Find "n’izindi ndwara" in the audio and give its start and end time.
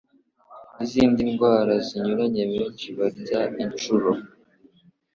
0.75-1.73